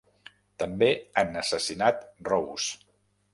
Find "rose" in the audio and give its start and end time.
2.31-2.81